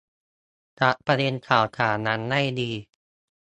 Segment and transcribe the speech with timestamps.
[0.79, 2.71] จับประเด็นข่าวสารนั้นให้ดี